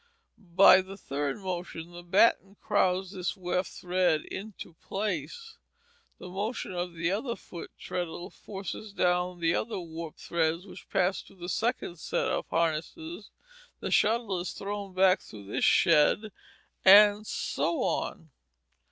By 0.55 0.81
the 0.81 0.97
third 0.97 1.37
motion 1.37 1.91
the 1.91 2.01
batten 2.01 2.55
crowds 2.59 3.11
this 3.11 3.37
weft 3.37 3.69
thread 3.69 4.21
into 4.25 4.73
place. 4.81 5.57
Then 6.17 6.29
the 6.29 6.33
motion 6.33 6.71
of 6.73 6.95
the 6.95 7.11
other 7.11 7.35
foot 7.35 7.69
treadle 7.77 8.31
forces 8.31 8.93
down 8.93 9.41
the 9.41 9.53
other 9.53 9.77
warp 9.79 10.15
threads 10.15 10.65
which 10.65 10.89
pass 10.89 11.21
through 11.21 11.35
the 11.35 11.49
second 11.49 11.99
set 11.99 12.25
of 12.29 12.47
harnesses, 12.47 13.29
the 13.79 13.91
shuttle 13.91 14.39
is 14.39 14.53
thrown 14.53 14.95
back 14.95 15.19
through 15.19 15.45
this 15.45 15.65
shed, 15.65 16.31
and 16.83 17.27
so 17.27 17.83
on. 17.83 18.31